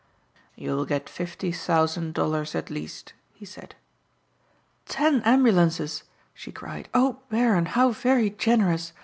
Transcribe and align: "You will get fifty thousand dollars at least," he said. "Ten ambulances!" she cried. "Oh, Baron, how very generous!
"You 0.55 0.75
will 0.75 0.87
get 0.87 1.07
fifty 1.07 1.51
thousand 1.51 2.15
dollars 2.15 2.55
at 2.55 2.71
least," 2.71 3.13
he 3.35 3.45
said. 3.45 3.75
"Ten 4.87 5.21
ambulances!" 5.21 6.05
she 6.33 6.51
cried. 6.51 6.89
"Oh, 6.95 7.19
Baron, 7.29 7.67
how 7.67 7.91
very 7.91 8.31
generous! 8.31 8.93